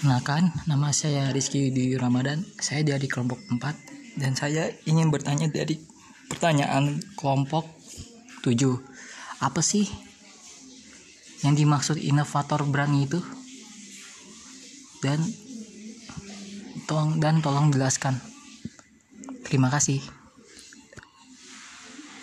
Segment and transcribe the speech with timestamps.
[0.00, 2.40] Perkenalkan, nama saya Rizky di Ramadan.
[2.56, 5.76] Saya dari kelompok 4 dan saya ingin bertanya dari
[6.24, 7.68] pertanyaan kelompok
[8.40, 8.80] 7.
[9.44, 9.84] Apa sih
[11.44, 13.20] yang dimaksud inovator berani itu?
[15.04, 15.20] Dan
[16.88, 18.16] tolong dan tolong jelaskan.
[19.44, 20.00] Terima kasih.